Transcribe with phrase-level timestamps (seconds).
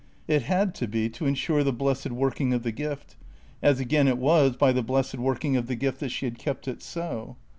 [0.27, 3.17] It had to be to ensure the blessed working of the gift;
[3.61, 6.67] as again, it was by the blessed working of the gift that she had kept
[6.67, 7.35] it so.